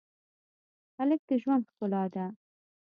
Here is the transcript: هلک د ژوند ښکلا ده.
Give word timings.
هلک 0.97 1.21
د 1.29 1.31
ژوند 1.41 1.63
ښکلا 1.71 2.03
ده. 2.13 2.25